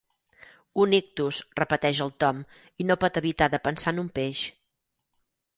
Un 0.83 0.95
ictus 0.97 1.41
—repeteix 1.57 2.01
el 2.07 2.13
Tom, 2.25 2.41
i 2.85 2.89
no 2.93 2.99
pot 3.05 3.21
evitar 3.23 3.51
de 3.57 3.63
pensar 3.69 3.97
en 3.97 4.01
un 4.07 4.11
peix. 4.19 4.43